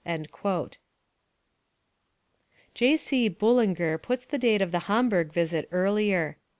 [2.73, 2.97] "J.
[2.97, 3.29] C.
[3.29, 6.37] Bulenger puts the date of the Hamburg visit earlier.